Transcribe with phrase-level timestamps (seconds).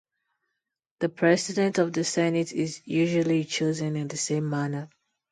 [1.01, 4.89] The President of the Senate is usually chosen in the same manner.